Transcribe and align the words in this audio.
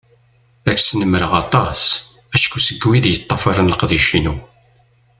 Ad 0.67 0.67
ak-snemreɣ 0.77 1.31
aṭas, 1.43 1.81
acku 2.35 2.59
seg 2.67 2.81
wid 2.87 3.05
yeṭṭafaren 3.07 3.71
leqdic-inu. 3.71 4.35